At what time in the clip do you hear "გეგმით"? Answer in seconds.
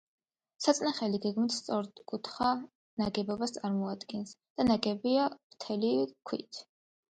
1.25-1.53